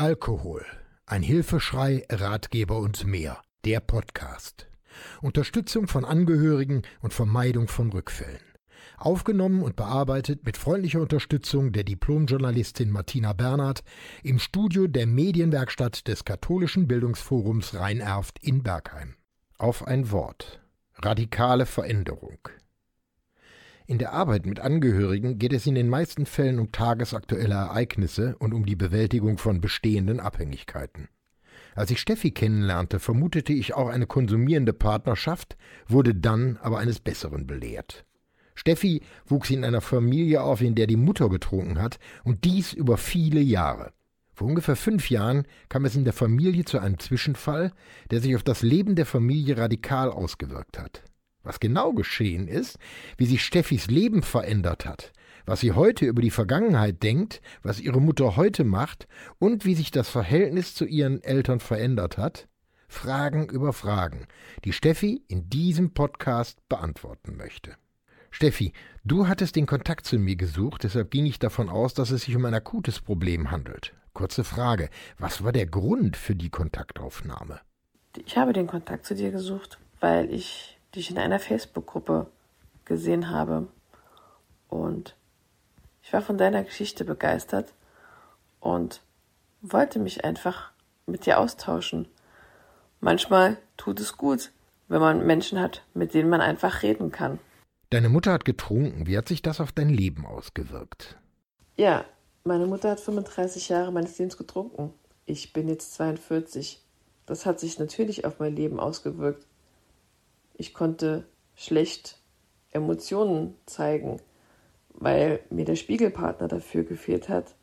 Alkohol. 0.00 0.64
Ein 1.04 1.22
Hilfeschrei, 1.22 2.06
Ratgeber 2.08 2.78
und 2.78 3.06
mehr. 3.06 3.42
Der 3.66 3.80
Podcast. 3.80 4.66
Unterstützung 5.20 5.88
von 5.88 6.06
Angehörigen 6.06 6.84
und 7.02 7.12
Vermeidung 7.12 7.68
von 7.68 7.92
Rückfällen. 7.92 8.40
Aufgenommen 8.96 9.62
und 9.62 9.76
bearbeitet 9.76 10.46
mit 10.46 10.56
freundlicher 10.56 11.02
Unterstützung 11.02 11.72
der 11.72 11.84
Diplomjournalistin 11.84 12.88
Martina 12.88 13.34
Bernhard 13.34 13.82
im 14.22 14.38
Studio 14.38 14.86
der 14.86 15.06
Medienwerkstatt 15.06 16.08
des 16.08 16.24
Katholischen 16.24 16.88
Bildungsforums 16.88 17.74
Rheinerft 17.74 18.38
in 18.42 18.62
Bergheim. 18.62 19.16
Auf 19.58 19.86
ein 19.86 20.10
Wort. 20.10 20.62
Radikale 20.94 21.66
Veränderung. 21.66 22.38
In 23.90 23.98
der 23.98 24.12
Arbeit 24.12 24.46
mit 24.46 24.60
Angehörigen 24.60 25.40
geht 25.40 25.52
es 25.52 25.66
in 25.66 25.74
den 25.74 25.88
meisten 25.88 26.24
Fällen 26.24 26.60
um 26.60 26.70
tagesaktuelle 26.70 27.56
Ereignisse 27.56 28.36
und 28.38 28.54
um 28.54 28.64
die 28.64 28.76
Bewältigung 28.76 29.36
von 29.36 29.60
bestehenden 29.60 30.20
Abhängigkeiten. 30.20 31.08
Als 31.74 31.90
ich 31.90 31.98
Steffi 31.98 32.30
kennenlernte, 32.30 33.00
vermutete 33.00 33.52
ich 33.52 33.74
auch 33.74 33.88
eine 33.88 34.06
konsumierende 34.06 34.72
Partnerschaft, 34.72 35.56
wurde 35.88 36.14
dann 36.14 36.56
aber 36.62 36.78
eines 36.78 37.00
Besseren 37.00 37.48
belehrt. 37.48 38.04
Steffi 38.54 39.02
wuchs 39.26 39.50
in 39.50 39.64
einer 39.64 39.80
Familie 39.80 40.44
auf, 40.44 40.60
in 40.60 40.76
der 40.76 40.86
die 40.86 40.94
Mutter 40.94 41.28
getrunken 41.28 41.82
hat, 41.82 41.98
und 42.22 42.44
dies 42.44 42.72
über 42.72 42.96
viele 42.96 43.40
Jahre. 43.40 43.92
Vor 44.32 44.46
ungefähr 44.46 44.76
fünf 44.76 45.10
Jahren 45.10 45.48
kam 45.68 45.84
es 45.84 45.96
in 45.96 46.04
der 46.04 46.12
Familie 46.12 46.64
zu 46.64 46.78
einem 46.78 47.00
Zwischenfall, 47.00 47.72
der 48.12 48.20
sich 48.20 48.36
auf 48.36 48.44
das 48.44 48.62
Leben 48.62 48.94
der 48.94 49.06
Familie 49.06 49.58
radikal 49.58 50.12
ausgewirkt 50.12 50.78
hat. 50.78 51.02
Was 51.42 51.60
genau 51.60 51.92
geschehen 51.92 52.48
ist, 52.48 52.78
wie 53.16 53.26
sich 53.26 53.44
Steffis 53.44 53.86
Leben 53.86 54.22
verändert 54.22 54.84
hat, 54.84 55.12
was 55.46 55.60
sie 55.60 55.72
heute 55.72 56.06
über 56.06 56.22
die 56.22 56.30
Vergangenheit 56.30 57.02
denkt, 57.02 57.40
was 57.62 57.80
ihre 57.80 58.00
Mutter 58.00 58.36
heute 58.36 58.64
macht 58.64 59.08
und 59.38 59.64
wie 59.64 59.74
sich 59.74 59.90
das 59.90 60.08
Verhältnis 60.08 60.74
zu 60.74 60.84
ihren 60.84 61.22
Eltern 61.22 61.60
verändert 61.60 62.18
hat, 62.18 62.48
Fragen 62.88 63.48
über 63.48 63.72
Fragen, 63.72 64.26
die 64.64 64.72
Steffi 64.72 65.22
in 65.28 65.48
diesem 65.48 65.94
Podcast 65.94 66.58
beantworten 66.68 67.36
möchte. 67.36 67.76
Steffi, 68.30 68.72
du 69.04 69.28
hattest 69.28 69.56
den 69.56 69.66
Kontakt 69.66 70.06
zu 70.06 70.18
mir 70.18 70.36
gesucht, 70.36 70.82
deshalb 70.84 71.10
ging 71.10 71.26
ich 71.26 71.38
davon 71.38 71.68
aus, 71.68 71.94
dass 71.94 72.10
es 72.10 72.22
sich 72.22 72.36
um 72.36 72.44
ein 72.44 72.54
akutes 72.54 73.00
Problem 73.00 73.50
handelt. 73.50 73.94
Kurze 74.12 74.44
Frage, 74.44 74.90
was 75.18 75.42
war 75.44 75.52
der 75.52 75.66
Grund 75.66 76.16
für 76.16 76.34
die 76.34 76.50
Kontaktaufnahme? 76.50 77.60
Ich 78.26 78.36
habe 78.36 78.52
den 78.52 78.66
Kontakt 78.66 79.06
zu 79.06 79.14
dir 79.14 79.30
gesucht, 79.30 79.78
weil 80.00 80.32
ich 80.32 80.79
die 80.94 81.00
ich 81.00 81.10
in 81.10 81.18
einer 81.18 81.38
Facebook-Gruppe 81.38 82.26
gesehen 82.84 83.30
habe. 83.30 83.68
Und 84.68 85.14
ich 86.02 86.12
war 86.12 86.22
von 86.22 86.38
deiner 86.38 86.64
Geschichte 86.64 87.04
begeistert 87.04 87.72
und 88.60 89.00
wollte 89.62 89.98
mich 89.98 90.24
einfach 90.24 90.72
mit 91.06 91.26
dir 91.26 91.38
austauschen. 91.38 92.08
Manchmal 93.00 93.56
tut 93.76 94.00
es 94.00 94.16
gut, 94.16 94.52
wenn 94.88 95.00
man 95.00 95.26
Menschen 95.26 95.60
hat, 95.60 95.84
mit 95.94 96.14
denen 96.14 96.28
man 96.28 96.40
einfach 96.40 96.82
reden 96.82 97.10
kann. 97.10 97.38
Deine 97.90 98.08
Mutter 98.08 98.32
hat 98.32 98.44
getrunken. 98.44 99.06
Wie 99.06 99.18
hat 99.18 99.28
sich 99.28 99.42
das 99.42 99.60
auf 99.60 99.72
dein 99.72 99.88
Leben 99.88 100.26
ausgewirkt? 100.26 101.16
Ja, 101.76 102.04
meine 102.44 102.66
Mutter 102.66 102.90
hat 102.90 103.00
35 103.00 103.68
Jahre 103.68 103.92
meines 103.92 104.18
Lebens 104.18 104.36
getrunken. 104.36 104.92
Ich 105.26 105.52
bin 105.52 105.68
jetzt 105.68 105.94
42. 105.94 106.80
Das 107.26 107.46
hat 107.46 107.60
sich 107.60 107.78
natürlich 107.78 108.24
auf 108.24 108.38
mein 108.38 108.54
Leben 108.54 108.80
ausgewirkt. 108.80 109.46
Ich 110.60 110.74
konnte 110.74 111.24
schlecht 111.56 112.18
Emotionen 112.70 113.56
zeigen, 113.64 114.20
weil 114.90 115.40
mir 115.48 115.64
der 115.64 115.74
Spiegelpartner 115.74 116.48
dafür 116.48 116.84
gefehlt 116.84 117.30
hat 117.30 117.54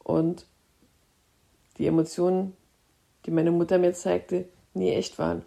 und 0.00 0.46
die 1.78 1.86
Emotionen, 1.86 2.56
die 3.24 3.30
meine 3.30 3.52
Mutter 3.52 3.78
mir 3.78 3.94
zeigte, 3.94 4.48
nie 4.74 4.90
echt 4.90 5.16
waren. 5.16 5.44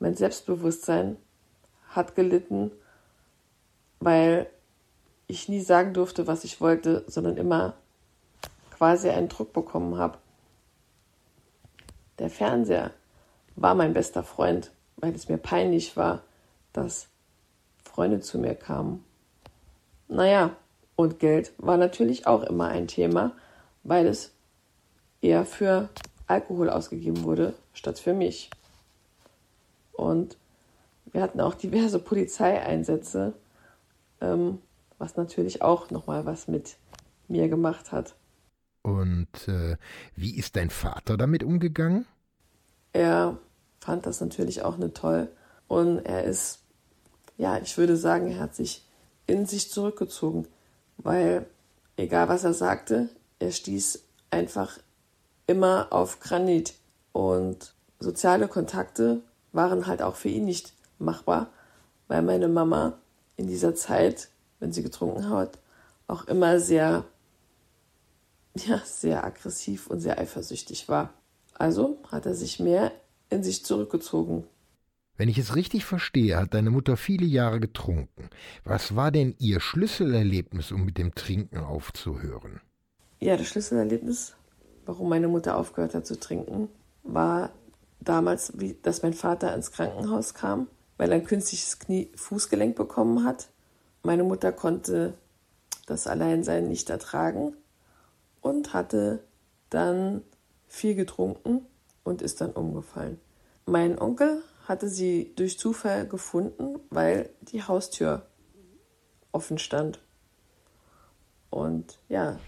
Mein 0.00 0.16
Selbstbewusstsein 0.16 1.18
hat 1.90 2.16
gelitten, 2.16 2.72
weil 4.00 4.50
ich 5.28 5.48
nie 5.48 5.60
sagen 5.60 5.94
durfte, 5.94 6.26
was 6.26 6.42
ich 6.42 6.60
wollte, 6.60 7.04
sondern 7.06 7.36
immer 7.36 7.74
quasi 8.72 9.08
einen 9.08 9.28
Druck 9.28 9.52
bekommen 9.52 9.98
habe. 9.98 10.18
Der 12.18 12.28
Fernseher 12.28 12.90
war 13.54 13.76
mein 13.76 13.92
bester 13.92 14.24
Freund 14.24 14.72
weil 14.96 15.14
es 15.14 15.28
mir 15.28 15.38
peinlich 15.38 15.96
war, 15.96 16.22
dass 16.72 17.08
Freunde 17.84 18.20
zu 18.20 18.38
mir 18.38 18.54
kamen. 18.54 19.04
Naja, 20.08 20.56
und 20.96 21.18
Geld 21.18 21.52
war 21.58 21.76
natürlich 21.76 22.26
auch 22.26 22.42
immer 22.42 22.68
ein 22.68 22.88
Thema, 22.88 23.32
weil 23.82 24.06
es 24.06 24.32
eher 25.20 25.44
für 25.44 25.88
Alkohol 26.26 26.70
ausgegeben 26.70 27.22
wurde, 27.24 27.54
statt 27.72 27.98
für 27.98 28.14
mich. 28.14 28.50
Und 29.92 30.36
wir 31.12 31.22
hatten 31.22 31.40
auch 31.40 31.54
diverse 31.54 31.98
Polizeieinsätze, 31.98 33.32
ähm, 34.20 34.58
was 34.98 35.16
natürlich 35.16 35.62
auch 35.62 35.90
nochmal 35.90 36.26
was 36.26 36.48
mit 36.48 36.76
mir 37.28 37.48
gemacht 37.48 37.92
hat. 37.92 38.14
Und 38.82 39.48
äh, 39.48 39.76
wie 40.14 40.36
ist 40.36 40.56
dein 40.56 40.70
Vater 40.70 41.16
damit 41.16 41.42
umgegangen? 41.42 42.06
Er 42.92 43.38
fand 43.80 44.06
das 44.06 44.20
natürlich 44.20 44.62
auch 44.62 44.76
nicht 44.76 44.96
toll. 44.96 45.28
Und 45.68 45.98
er 46.00 46.24
ist, 46.24 46.60
ja, 47.36 47.58
ich 47.58 47.76
würde 47.78 47.96
sagen, 47.96 48.30
er 48.30 48.40
hat 48.40 48.54
sich 48.54 48.84
in 49.26 49.46
sich 49.46 49.70
zurückgezogen, 49.70 50.46
weil 50.98 51.46
egal 51.96 52.28
was 52.28 52.44
er 52.44 52.54
sagte, 52.54 53.08
er 53.38 53.52
stieß 53.52 54.02
einfach 54.30 54.78
immer 55.46 55.88
auf 55.90 56.20
Granit. 56.20 56.74
Und 57.12 57.74
soziale 57.98 58.48
Kontakte 58.48 59.22
waren 59.52 59.86
halt 59.86 60.02
auch 60.02 60.16
für 60.16 60.28
ihn 60.28 60.44
nicht 60.44 60.72
machbar, 60.98 61.50
weil 62.08 62.22
meine 62.22 62.48
Mama 62.48 62.98
in 63.36 63.46
dieser 63.46 63.74
Zeit, 63.74 64.28
wenn 64.60 64.72
sie 64.72 64.82
getrunken 64.82 65.30
hat, 65.30 65.58
auch 66.08 66.24
immer 66.26 66.60
sehr, 66.60 67.04
ja, 68.54 68.80
sehr 68.84 69.24
aggressiv 69.24 69.86
und 69.88 70.00
sehr 70.00 70.18
eifersüchtig 70.18 70.88
war. 70.88 71.10
Also 71.54 71.98
hat 72.10 72.26
er 72.26 72.34
sich 72.34 72.60
mehr 72.60 72.92
in 73.30 73.42
sich 73.42 73.64
zurückgezogen. 73.64 74.44
Wenn 75.16 75.28
ich 75.28 75.38
es 75.38 75.56
richtig 75.56 75.84
verstehe, 75.84 76.36
hat 76.36 76.52
deine 76.52 76.70
Mutter 76.70 76.96
viele 76.96 77.24
Jahre 77.24 77.58
getrunken. 77.58 78.28
Was 78.64 78.96
war 78.96 79.10
denn 79.10 79.34
ihr 79.38 79.60
Schlüsselerlebnis, 79.60 80.72
um 80.72 80.84
mit 80.84 80.98
dem 80.98 81.14
Trinken 81.14 81.58
aufzuhören? 81.58 82.60
Ja, 83.18 83.36
das 83.36 83.48
Schlüsselerlebnis, 83.48 84.34
warum 84.84 85.08
meine 85.08 85.28
Mutter 85.28 85.56
aufgehört 85.56 85.94
hat 85.94 86.06
zu 86.06 86.20
trinken, 86.20 86.68
war 87.02 87.50
damals, 88.00 88.52
wie, 88.58 88.76
dass 88.82 89.02
mein 89.02 89.14
Vater 89.14 89.54
ins 89.54 89.72
Krankenhaus 89.72 90.34
kam, 90.34 90.66
weil 90.98 91.10
er 91.10 91.16
ein 91.16 91.24
künstliches 91.24 91.78
Knie-Fußgelenk 91.78 92.76
bekommen 92.76 93.24
hat. 93.24 93.48
Meine 94.02 94.22
Mutter 94.22 94.52
konnte 94.52 95.14
das 95.86 96.06
Alleinsein 96.06 96.68
nicht 96.68 96.90
ertragen 96.90 97.54
und 98.42 98.74
hatte 98.74 99.24
dann 99.70 100.22
viel 100.68 100.94
getrunken 100.94 101.62
und 102.06 102.22
ist 102.22 102.40
dann 102.40 102.52
umgefallen. 102.52 103.18
Mein 103.66 103.98
Onkel 103.98 104.42
hatte 104.68 104.88
sie 104.88 105.32
durch 105.34 105.58
Zufall 105.58 106.06
gefunden, 106.06 106.78
weil 106.90 107.30
die 107.42 107.62
Haustür 107.62 108.26
offen 109.32 109.58
stand. 109.58 110.00
Und 111.50 111.98
ja, 112.08 112.38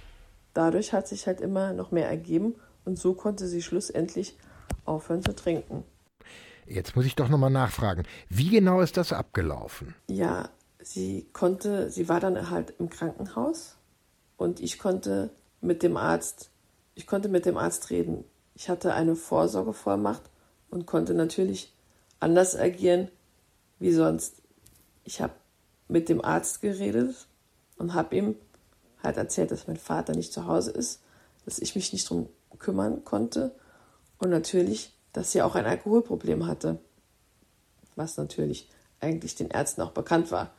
dadurch 0.54 0.92
hat 0.92 1.08
sich 1.08 1.26
halt 1.26 1.40
immer 1.40 1.72
noch 1.72 1.90
mehr 1.90 2.08
ergeben 2.08 2.54
und 2.84 2.98
so 2.98 3.14
konnte 3.14 3.48
sie 3.48 3.62
schlussendlich 3.62 4.36
aufhören 4.84 5.22
zu 5.22 5.34
trinken. 5.34 5.82
Jetzt 6.66 6.94
muss 6.94 7.06
ich 7.06 7.16
doch 7.16 7.28
nochmal 7.28 7.50
nachfragen. 7.50 8.04
Wie 8.28 8.50
genau 8.50 8.80
ist 8.80 8.96
das 8.96 9.12
abgelaufen? 9.12 9.94
Ja, 10.08 10.50
sie 10.80 11.26
konnte, 11.32 11.90
sie 11.90 12.08
war 12.08 12.20
dann 12.20 12.50
halt 12.50 12.74
im 12.78 12.90
Krankenhaus 12.90 13.76
und 14.36 14.60
ich 14.60 14.78
konnte 14.78 15.30
mit 15.60 15.82
dem 15.82 15.96
Arzt, 15.96 16.50
ich 16.94 17.06
konnte 17.06 17.28
mit 17.28 17.44
dem 17.44 17.56
Arzt 17.56 17.90
reden. 17.90 18.24
Ich 18.58 18.68
hatte 18.68 18.92
eine 18.92 19.14
Vorsorgevollmacht 19.14 20.22
und 20.68 20.84
konnte 20.84 21.14
natürlich 21.14 21.72
anders 22.18 22.56
agieren 22.56 23.08
wie 23.78 23.92
sonst. 23.92 24.42
Ich 25.04 25.20
habe 25.20 25.34
mit 25.86 26.08
dem 26.08 26.24
Arzt 26.24 26.60
geredet 26.60 27.28
und 27.76 27.94
habe 27.94 28.16
ihm 28.16 28.34
halt 29.00 29.16
erzählt, 29.16 29.52
dass 29.52 29.68
mein 29.68 29.76
Vater 29.76 30.12
nicht 30.12 30.32
zu 30.32 30.48
Hause 30.48 30.72
ist, 30.72 31.00
dass 31.44 31.60
ich 31.60 31.76
mich 31.76 31.92
nicht 31.92 32.10
drum 32.10 32.28
kümmern 32.58 33.04
konnte 33.04 33.54
und 34.18 34.30
natürlich, 34.30 34.92
dass 35.12 35.30
sie 35.30 35.42
auch 35.42 35.54
ein 35.54 35.64
Alkoholproblem 35.64 36.48
hatte, 36.48 36.80
was 37.94 38.16
natürlich 38.16 38.68
eigentlich 38.98 39.36
den 39.36 39.50
Ärzten 39.50 39.82
auch 39.82 39.92
bekannt 39.92 40.32
war, 40.32 40.50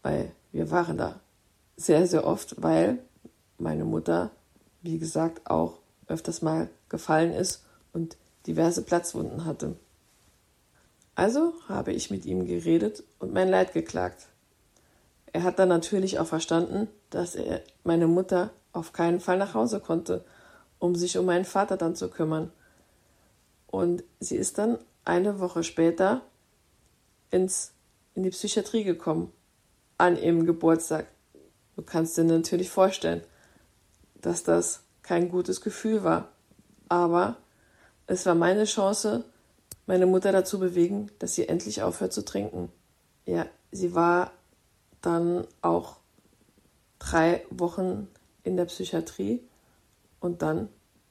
weil 0.00 0.32
wir 0.50 0.70
waren 0.70 0.96
da 0.96 1.20
sehr, 1.76 2.06
sehr 2.06 2.26
oft, 2.26 2.62
weil 2.62 3.00
meine 3.58 3.84
Mutter, 3.84 4.30
wie 4.80 4.98
gesagt, 4.98 5.50
auch 5.50 5.80
öfters 6.06 6.40
mal 6.40 6.70
gefallen 6.88 7.32
ist 7.32 7.64
und 7.92 8.16
diverse 8.46 8.82
Platzwunden 8.82 9.44
hatte. 9.44 9.76
Also 11.14 11.54
habe 11.68 11.92
ich 11.92 12.10
mit 12.10 12.24
ihm 12.24 12.46
geredet 12.46 13.02
und 13.18 13.32
mein 13.32 13.48
Leid 13.48 13.72
geklagt. 13.72 14.26
Er 15.32 15.42
hat 15.42 15.58
dann 15.58 15.68
natürlich 15.68 16.18
auch 16.18 16.26
verstanden, 16.26 16.88
dass 17.10 17.34
er 17.34 17.62
meine 17.84 18.06
Mutter 18.06 18.50
auf 18.72 18.92
keinen 18.92 19.20
Fall 19.20 19.36
nach 19.36 19.54
Hause 19.54 19.80
konnte 19.80 20.24
um 20.78 20.94
sich 20.94 21.18
um 21.18 21.26
meinen 21.26 21.44
Vater 21.44 21.76
dann 21.76 21.96
zu 21.96 22.08
kümmern. 22.08 22.52
Und 23.66 24.04
sie 24.20 24.36
ist 24.36 24.58
dann 24.58 24.78
eine 25.04 25.40
Woche 25.40 25.64
später 25.64 26.22
ins, 27.30 27.72
in 28.14 28.22
die 28.22 28.30
Psychiatrie 28.30 28.84
gekommen, 28.84 29.32
an 29.98 30.16
ihrem 30.16 30.46
Geburtstag. 30.46 31.06
Du 31.76 31.82
kannst 31.82 32.16
dir 32.16 32.24
natürlich 32.24 32.70
vorstellen, 32.70 33.22
dass 34.20 34.42
das 34.42 34.82
kein 35.02 35.30
gutes 35.30 35.60
Gefühl 35.60 36.04
war. 36.04 36.28
Aber 36.88 37.36
es 38.06 38.26
war 38.26 38.34
meine 38.34 38.64
Chance, 38.64 39.24
meine 39.86 40.06
Mutter 40.06 40.32
dazu 40.32 40.58
bewegen, 40.58 41.10
dass 41.18 41.34
sie 41.34 41.48
endlich 41.48 41.82
aufhört 41.82 42.12
zu 42.12 42.24
trinken. 42.24 42.70
Ja, 43.26 43.46
sie 43.72 43.94
war 43.94 44.32
dann 45.02 45.46
auch 45.62 45.96
drei 46.98 47.44
Wochen 47.50 48.08
in 48.42 48.56
der 48.56 48.64
Psychiatrie 48.66 49.42
und 50.20 50.42
dann 50.42 50.68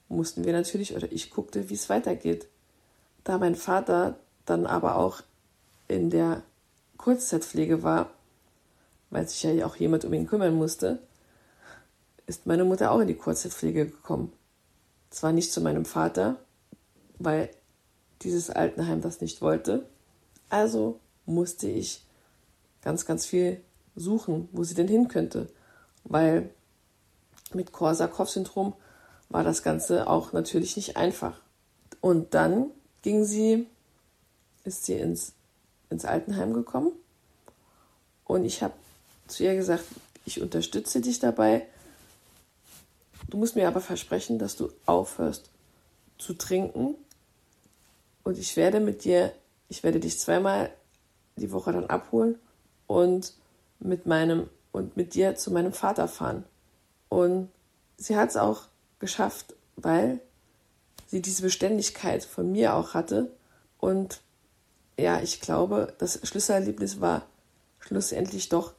mussten 0.10 0.46
wir 0.46 0.54
natürlich, 0.54 0.96
oder 0.96 1.12
ich 1.12 1.32
guckte, 1.32 1.70
wie 1.70 1.74
es 1.74 1.90
weitergeht. 1.90 2.48
Da 3.24 3.38
mein 3.38 3.56
Vater 3.56 4.18
dann 4.46 4.66
aber 4.66 4.96
auch 4.96 5.22
in 5.88 6.10
der 6.10 6.44
Kurzzeitpflege 6.98 7.84
war, 7.84 8.10
weil 9.10 9.28
sich 9.28 9.44
ja 9.44 9.66
auch 9.66 9.76
jemand 9.76 10.06
um 10.06 10.14
ihn 10.14 10.28
kümmern 10.28 10.56
musste, 10.56 11.00
ist 12.26 12.46
meine 12.46 12.66
Mutter 12.66 12.92
auch 12.92 13.00
in 13.00 13.08
die 13.08 13.16
Kurzzeitpflege 13.16 13.88
gekommen. 13.88 14.34
Zwar 15.10 15.32
nicht 15.32 15.52
zu 15.52 15.62
meinem 15.62 15.86
Vater, 15.86 16.38
weil 17.18 17.50
dieses 18.22 18.50
Altenheim 18.50 19.02
das 19.02 19.22
nicht 19.22 19.42
wollte. 19.42 19.88
Also 20.50 21.00
musste 21.26 21.68
ich 21.68 22.06
ganz, 22.82 23.06
ganz 23.06 23.26
viel 23.26 23.62
suchen, 23.96 24.50
wo 24.52 24.64
sie 24.64 24.76
denn 24.76 24.88
hin 24.88 25.08
könnte. 25.08 25.48
Weil 26.04 26.50
mit 27.54 27.72
Korsakow-Syndrom 27.72 28.74
war 29.30 29.44
das 29.44 29.64
Ganze 29.64 30.08
auch 30.08 30.34
natürlich 30.34 30.76
nicht 30.76 30.98
einfach. 30.98 31.42
Und 32.02 32.34
dann 32.34 32.72
ging 33.02 33.26
sie, 33.26 33.68
ist 34.64 34.86
sie 34.86 34.94
ins, 34.94 35.34
ins 35.90 36.06
Altenheim 36.06 36.54
gekommen. 36.54 36.92
Und 38.26 38.46
ich 38.46 38.64
habe 38.64 38.74
zu 39.28 39.44
ihr 39.44 39.56
gesagt, 39.56 39.86
ich 40.26 40.42
unterstütze 40.42 41.02
dich 41.02 41.20
dabei. 41.20 41.66
Du 43.30 43.38
musst 43.38 43.56
mir 43.56 43.68
aber 43.68 43.82
versprechen, 43.82 44.40
dass 44.40 44.56
du 44.56 44.72
aufhörst 44.86 45.50
zu 46.18 46.34
trinken. 46.34 46.96
Und 48.24 48.38
ich 48.38 48.56
werde 48.58 48.80
mit 48.80 49.04
dir, 49.04 49.34
ich 49.70 49.84
werde 49.84 50.00
dich 50.00 50.20
zweimal 50.20 50.70
die 51.36 51.52
Woche 51.52 51.72
dann 51.72 51.88
abholen 51.88 52.40
und 52.88 53.34
mit 53.80 54.06
meinem 54.06 54.50
und 54.72 54.98
mit 54.98 55.14
dir 55.14 55.36
zu 55.36 55.52
meinem 55.52 55.74
Vater 55.74 56.08
fahren. 56.08 56.44
Und 57.10 57.50
sie 57.98 58.16
hat 58.16 58.30
es 58.30 58.38
auch 58.38 58.64
geschafft, 59.00 59.56
weil 59.76 60.20
sie 61.08 61.22
diese 61.22 61.42
Beständigkeit 61.42 62.24
von 62.24 62.52
mir 62.52 62.76
auch 62.76 62.94
hatte. 62.94 63.32
Und 63.80 64.22
ja, 65.00 65.22
ich 65.22 65.42
glaube, 65.42 65.94
das 66.00 66.20
Schlüsselerlebnis 66.28 67.02
war 67.02 67.26
schlussendlich 67.80 68.50
doch, 68.50 68.74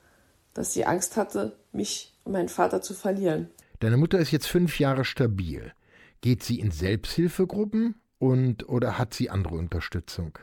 dass 0.55 0.73
sie 0.73 0.85
Angst 0.85 1.17
hatte, 1.17 1.57
mich 1.73 2.15
und 2.25 2.33
meinen 2.33 2.49
Vater 2.49 2.83
zu 2.83 2.95
verlieren. 2.95 3.49
Deine 3.81 3.97
Mutter 3.97 4.19
ist 4.19 4.33
jetzt 4.33 4.49
fünf 4.49 4.81
Jahre 4.81 5.05
stabil. 5.05 5.73
Geht 6.21 6.43
sie 6.43 6.59
in 6.59 6.73
Selbsthilfegruppen 6.73 7.95
und 8.19 8.69
oder 8.69 8.99
hat 8.99 9.15
sie 9.15 9.31
andere 9.31 9.55
Unterstützung? 9.55 10.37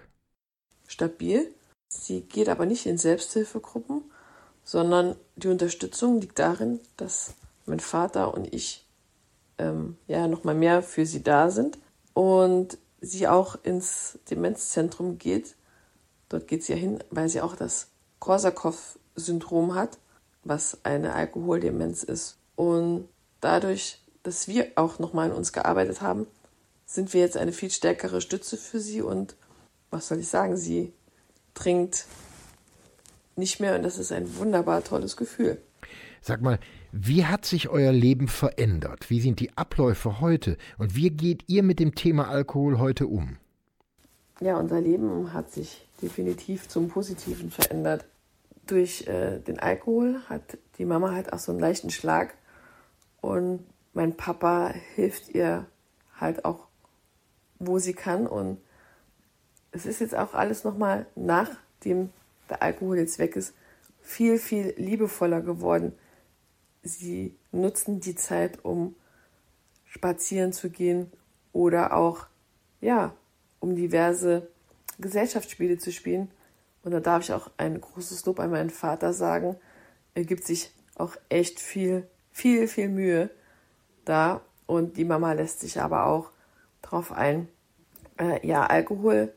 Stabil. 0.88 1.54
Sie 1.90 2.22
geht 2.22 2.50
aber 2.50 2.66
nicht 2.66 2.86
in 2.86 2.98
Selbsthilfegruppen, 2.98 4.04
sondern 4.64 5.16
die 5.36 5.50
Unterstützung 5.50 6.22
liegt 6.22 6.40
darin, 6.40 6.80
dass 6.98 7.36
mein 7.66 7.80
Vater 7.80 8.34
und 8.34 8.54
ich 8.54 8.86
ähm, 9.58 9.98
ja 10.08 10.28
noch 10.28 10.44
mal 10.44 10.56
mehr 10.56 10.82
für 10.82 11.06
sie 11.06 11.24
da 11.24 11.50
sind 11.52 11.78
und 12.14 12.78
sie 13.02 13.28
auch 13.28 13.58
ins 13.64 14.18
Demenzzentrum 14.30 15.18
geht. 15.18 15.56
Dort 16.30 16.48
geht 16.48 16.64
sie 16.64 16.74
ja 16.74 16.80
hin, 16.80 17.04
weil 17.12 17.30
sie 17.30 17.42
auch 17.42 17.56
das 17.56 17.90
Korsakow-Syndrom 18.20 19.76
hat, 19.76 20.00
was 20.44 20.80
eine 20.84 21.14
Alkoholdemenz 21.14 22.04
ist. 22.04 22.38
Und 22.56 23.08
dadurch, 23.46 24.00
dass 24.24 24.48
wir 24.48 24.72
auch 24.76 24.98
nochmal 25.00 25.30
an 25.30 25.38
uns 25.38 25.54
gearbeitet 25.54 26.02
haben, 26.02 26.26
sind 26.86 27.14
wir 27.14 27.22
jetzt 27.22 27.38
eine 27.38 27.52
viel 27.52 27.70
stärkere 27.70 28.20
Stütze 28.20 28.58
für 28.58 28.80
sie 28.80 29.02
und 29.02 29.36
was 29.92 30.08
soll 30.08 30.20
ich 30.20 30.28
sagen, 30.28 30.58
sie 30.58 30.92
trinkt 31.54 32.06
nicht 33.36 33.60
mehr 33.60 33.76
und 33.76 33.84
das 33.84 33.98
ist 33.98 34.12
ein 34.12 34.38
wunderbar 34.38 34.84
tolles 34.84 35.16
Gefühl. 35.16 35.62
Sag 36.22 36.42
mal, 36.42 36.60
wie 36.92 37.26
hat 37.26 37.46
sich 37.46 37.70
euer 37.70 37.92
Leben 37.92 38.28
verändert? 38.28 39.10
Wie 39.10 39.22
sind 39.22 39.40
die 39.40 39.56
Abläufe 39.56 40.22
heute? 40.22 40.58
Und 40.80 40.96
wie 40.96 41.12
geht 41.12 41.44
ihr 41.48 41.62
mit 41.62 41.80
dem 41.80 41.94
Thema 41.94 42.28
Alkohol 42.30 42.80
heute 42.80 43.06
um? 43.06 43.38
Ja, 44.40 44.58
unser 44.58 44.82
Leben 44.82 45.34
hat 45.34 45.52
sich 45.52 45.88
definitiv 46.02 46.68
zum 46.68 46.88
Positiven 46.88 47.52
verändert. 47.52 48.06
Durch 48.66 49.06
äh, 49.08 49.40
den 49.40 49.60
Alkohol 49.60 50.20
hat 50.28 50.58
die 50.80 50.86
Mama 50.86 51.12
halt 51.12 51.32
auch 51.32 51.40
so 51.40 51.52
einen 51.52 51.62
leichten 51.62 51.92
Schlag 51.92 52.34
und 53.26 53.66
mein 53.94 54.16
Papa 54.16 54.74
hilft 54.96 55.30
ihr 55.30 55.66
halt 56.20 56.46
auch, 56.46 56.68
wo 57.60 57.80
sie 57.80 57.94
kann 57.94 58.28
und 58.28 58.60
es 59.72 59.86
ist 59.86 60.00
jetzt 60.00 60.16
auch 60.16 60.34
alles 60.34 60.64
nochmal, 60.64 61.06
nachdem 61.16 62.10
der 62.50 62.62
Alkohol 62.62 62.98
jetzt 62.98 63.20
weg 63.20 63.36
ist, 63.36 63.54
viel, 64.02 64.38
viel 64.38 64.74
liebevoller 64.78 65.42
geworden 65.42 65.94
sie 66.86 67.36
nutzen 67.52 68.00
die 68.00 68.16
Zeit, 68.16 68.64
um 68.64 68.96
spazieren 69.86 70.54
zu 70.54 70.70
gehen 70.70 71.12
oder 71.52 71.96
auch, 71.96 72.28
ja, 72.80 73.14
um 73.60 73.76
diverse 73.76 74.48
Gesellschaftsspiele 75.00 75.78
zu 75.78 75.92
spielen. 75.92 76.30
Und 76.84 76.92
da 76.92 77.00
darf 77.00 77.24
ich 77.24 77.34
auch 77.34 77.50
ein 77.58 77.82
großes 77.82 78.26
Lob 78.26 78.40
an 78.40 78.52
meinen 78.52 78.70
Vater 78.70 79.14
sagen. 79.14 79.58
Er 80.14 80.24
gibt 80.24 80.46
sich 80.46 80.72
auch 80.96 81.16
echt 81.30 81.60
viel, 81.60 82.08
viel, 82.36 82.68
viel 82.68 82.90
Mühe 82.90 83.30
da. 84.04 84.42
Und 84.66 84.98
die 84.98 85.06
Mama 85.06 85.32
lässt 85.32 85.62
sich 85.62 85.80
aber 85.80 86.06
auch 86.06 86.32
drauf 86.82 87.12
ein. 87.14 87.48
Äh, 88.20 88.46
ja, 88.46 88.66
Alkohol 88.66 89.34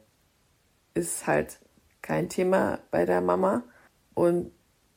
ist 0.95 1.27
halt 1.27 1.61
kein 2.03 2.29
Thema 2.29 2.81
bei 2.91 3.05
der 3.05 3.21
Mama. 3.21 3.63
Und 4.15 4.51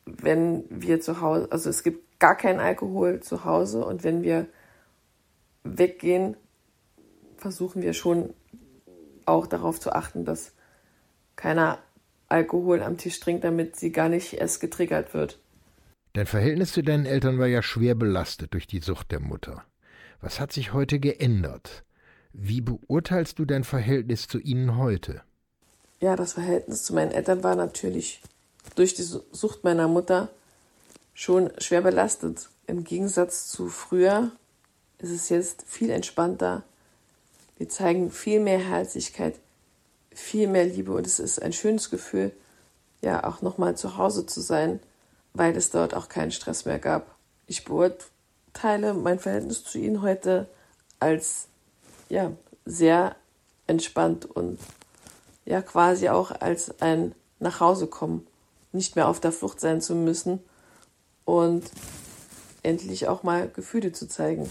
wenn 0.06 0.66
wir 0.70 1.00
zu 1.00 1.22
Hause, 1.22 1.48
also 1.52 1.70
es 1.70 1.84
gibt 1.84 2.20
gar 2.20 2.36
keinen 2.36 2.60
Alkohol 2.60 3.20
zu 3.20 3.46
Hause 3.46 3.86
und 3.86 4.04
wenn 4.04 4.24
wir 4.24 4.48
weggehen, 5.64 6.36
versuchen 7.38 7.84
wir 7.84 7.94
schon 7.94 8.34
auch 9.26 9.46
darauf 9.46 9.80
zu 9.80 9.92
achten, 9.92 10.26
dass 10.26 10.54
keiner 11.36 11.78
Alkohol 12.30 12.82
am 12.82 12.98
Tisch 12.98 13.20
trinkt, 13.20 13.44
damit 13.44 13.76
sie 13.76 13.92
gar 13.92 14.10
nicht 14.10 14.34
erst 14.34 14.60
getriggert 14.60 15.14
wird. 15.14 15.40
Dein 16.14 16.28
Verhältnis 16.28 16.74
zu 16.74 16.82
deinen 16.82 17.06
Eltern 17.06 17.40
war 17.40 17.48
ja 17.48 17.64
schwer 17.64 17.96
belastet 17.96 18.54
durch 18.54 18.68
die 18.68 18.80
Sucht 18.80 19.12
der 19.12 19.22
Mutter. 19.22 19.64
Was 20.20 20.42
hat 20.42 20.52
sich 20.52 20.74
heute 20.74 21.00
geändert? 21.00 21.84
Wie 22.34 22.60
beurteilst 22.60 23.40
du 23.40 23.46
dein 23.46 23.64
Verhältnis 23.64 24.28
zu 24.28 24.38
ihnen 24.38 24.78
heute? 24.78 25.22
Ja, 26.02 26.18
das 26.18 26.34
Verhältnis 26.34 26.84
zu 26.84 26.94
meinen 26.94 27.12
Eltern 27.12 27.44
war 27.44 27.56
natürlich 27.56 28.22
durch 28.76 28.94
die 28.94 29.04
Sucht 29.04 29.64
meiner 29.64 29.88
Mutter 29.88 30.30
schon 31.14 31.50
schwer 31.60 31.82
belastet. 31.82 32.50
Im 32.68 32.84
Gegensatz 32.84 33.48
zu 33.48 33.70
früher 33.70 34.32
ist 35.00 35.12
es 35.12 35.30
jetzt 35.30 35.64
viel 35.66 35.92
entspannter. 35.92 36.64
Wir 37.58 37.70
zeigen 37.70 38.12
viel 38.12 38.42
mehr 38.42 38.60
Herzlichkeit, 38.60 39.36
viel 40.14 40.48
mehr 40.48 40.66
Liebe 40.66 40.92
und 40.92 41.08
es 41.08 41.20
ist 41.20 41.42
ein 41.42 41.54
schönes 41.54 41.90
Gefühl, 41.90 42.34
ja 43.02 43.24
auch 43.24 43.42
nochmal 43.42 43.78
zu 43.78 43.98
Hause 43.98 44.26
zu 44.26 44.42
sein, 44.42 44.80
weil 45.34 45.56
es 45.56 45.70
dort 45.70 45.94
auch 45.94 46.10
keinen 46.10 46.32
Stress 46.32 46.66
mehr 46.66 46.80
gab. 46.80 47.16
Ich 47.48 47.66
beurteile 47.66 48.94
mein 48.94 49.20
Verhältnis 49.20 49.64
zu 49.64 49.78
ihnen 49.78 50.02
heute 50.02 50.50
als 51.00 51.48
ja 52.10 52.32
sehr 52.66 53.16
entspannt 53.68 54.26
und 54.26 54.60
ja 55.46 55.62
quasi 55.62 56.10
auch 56.10 56.32
als 56.32 56.82
ein 56.82 57.16
Nachhausekommen, 57.40 58.28
nicht 58.72 58.96
mehr 58.96 59.08
auf 59.08 59.20
der 59.20 59.32
Flucht 59.32 59.60
sein 59.60 59.82
zu 59.82 59.96
müssen 59.96 60.40
und 61.26 61.64
endlich 62.64 63.08
auch 63.08 63.24
mal 63.24 63.50
Gefühle 63.50 63.92
zu 63.92 64.08
zeigen. 64.08 64.48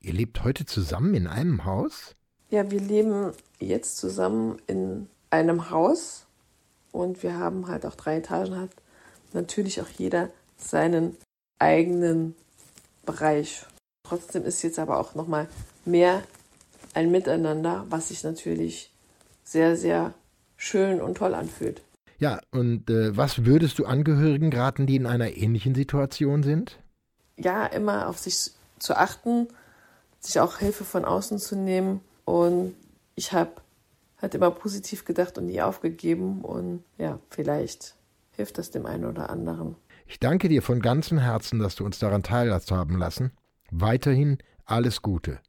Ihr 0.00 0.12
lebt 0.12 0.44
heute 0.44 0.66
zusammen 0.66 1.14
in 1.14 1.26
einem 1.26 1.64
Haus? 1.64 2.14
Ja, 2.50 2.70
wir 2.70 2.80
leben 2.80 3.32
jetzt 3.58 3.96
zusammen 3.96 4.60
in 4.66 5.08
einem 5.30 5.70
Haus 5.70 6.26
und 6.92 7.22
wir 7.22 7.38
haben 7.38 7.68
halt 7.68 7.86
auch 7.86 7.94
drei 7.94 8.18
Etagen, 8.18 8.60
hat 8.60 8.70
natürlich 9.34 9.80
auch 9.80 9.88
jeder 9.88 10.30
seinen 10.56 11.16
eigenen 11.58 12.34
Bereich. 13.04 13.66
Trotzdem 14.02 14.44
ist 14.44 14.62
jetzt 14.62 14.78
aber 14.78 14.98
auch 14.98 15.14
noch 15.14 15.26
mal 15.26 15.48
mehr 15.84 16.22
ein 16.94 17.10
Miteinander, 17.10 17.86
was 17.90 18.08
sich 18.08 18.22
natürlich 18.22 18.92
sehr, 19.42 19.76
sehr 19.76 20.14
schön 20.56 21.00
und 21.00 21.16
toll 21.16 21.34
anfühlt. 21.34 21.82
Ja, 22.18 22.40
und 22.52 22.88
äh, 22.88 23.16
was 23.16 23.44
würdest 23.44 23.78
du 23.78 23.86
Angehörigen 23.86 24.52
raten, 24.52 24.86
die 24.86 24.96
in 24.96 25.06
einer 25.06 25.36
ähnlichen 25.36 25.74
Situation 25.74 26.42
sind? 26.42 26.78
Ja, 27.36 27.66
immer 27.66 28.08
auf 28.08 28.18
sich 28.18 28.52
zu 28.78 28.96
achten, 28.96 29.48
sich 30.20 30.38
auch 30.40 30.58
Hilfe 30.58 30.84
von 30.84 31.04
außen 31.04 31.38
zu 31.38 31.56
nehmen. 31.56 32.00
Und 32.24 32.74
ich 33.16 33.32
habe 33.32 33.52
halt 34.22 34.34
immer 34.34 34.50
positiv 34.50 35.04
gedacht 35.04 35.36
und 35.38 35.46
nie 35.46 35.60
aufgegeben. 35.60 36.42
Und 36.42 36.84
ja, 36.98 37.18
vielleicht 37.30 37.94
hilft 38.36 38.58
das 38.58 38.70
dem 38.70 38.86
einen 38.86 39.04
oder 39.04 39.30
anderen. 39.30 39.74
Ich 40.06 40.20
danke 40.20 40.48
dir 40.48 40.62
von 40.62 40.80
ganzem 40.80 41.18
Herzen, 41.18 41.58
dass 41.58 41.74
du 41.76 41.84
uns 41.84 41.98
daran 41.98 42.22
teilhaben 42.22 42.96
lassen. 42.98 43.32
Weiterhin 43.70 44.38
alles 44.64 45.02
Gute. 45.02 45.40